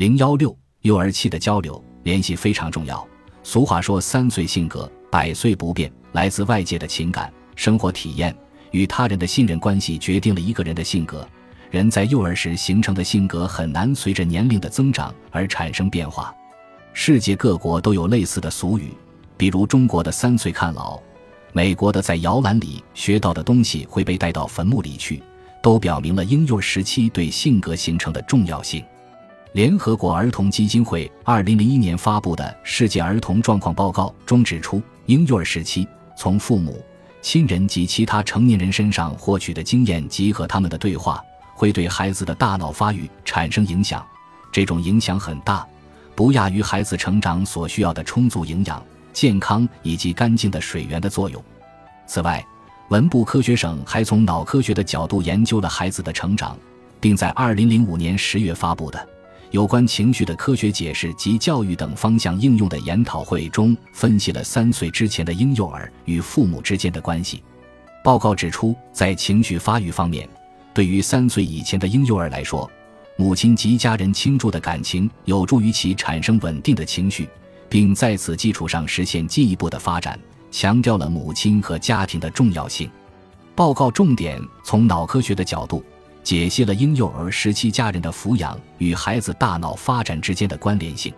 [0.00, 3.06] 零幺六，幼儿期的交流联系非常重要。
[3.42, 8.34] 俗话说：“三岁性格，百岁不变。”来自外界的情感、生活体验
[8.70, 11.28] 与他人的信任关系，决定了一个人的性格。
[11.70, 16.34] 人在幼儿时形成的性格，很难随着年龄的增长而产生变化。
[16.94, 18.94] 世界各国都有类似的俗语，
[19.36, 20.98] 比如中国的“三岁看老”，
[21.52, 25.22] 美国的“在摇篮里学到的东西会被带到坟墓里去”，
[25.62, 28.82] 都表明了婴幼儿时期对性格形成的重要性。
[29.52, 36.80] 联合国儿童基金会二零零一年发布的《世界儿童状况报告》中指出，婴幼儿时期从父母、
[37.20, 41.20] 亲人及其他成年人身上获取的经验及和他们的对话，
[41.52, 44.06] 会对孩子的大脑发育产生影响。
[44.52, 45.66] 这种影响很大，
[46.14, 48.80] 不亚于孩子成长所需要的充足营养、
[49.12, 51.42] 健康以及干净的水源的作用。
[52.06, 52.44] 此外，
[52.90, 56.56] 文部科学省还从脑科学的角度研究了孩子的成长，
[57.00, 59.08] 并在二零零五年十月发布的。
[59.50, 67.42] 有关情绪的科学解释及教育等方向应用的研讨会中，分析了三岁之前的婴幼儿与父母之间的关系。
[68.04, 70.28] 报告指出，在情绪发育方面，
[70.72, 72.70] 对于三岁以前的婴幼儿来说，
[73.16, 77.28] 母亲及家人倾注的感情有助于其产生稳定的情绪，
[77.68, 80.16] 并在此基础上实现进一步的发展，
[80.52, 82.88] 强调了母亲和家庭的重要性。
[83.56, 85.84] 报告重点从脑科学的角度。
[86.22, 91.12] 解析了婴幼儿时期家人的抚养与孩子大脑发展之间的关联性。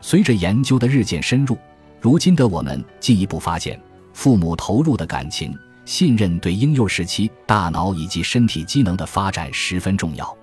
[0.00, 1.56] 随着研究的日渐深入，
[2.00, 3.78] 如今的我们进一步发现，
[4.14, 10.36] 父母投入的感情、信任对婴幼时期大脑以及身体机能的发展十分重要。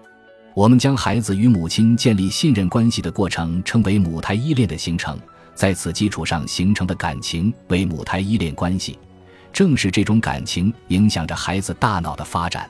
[0.53, 5.19] 我们将孩子与母亲建立信任关系的过程称为母胎依恋的形成，
[5.53, 8.97] 在此基础上形成的感情为母胎依恋关系。
[9.53, 12.69] 正是这种感情影响着孩子大脑的发展。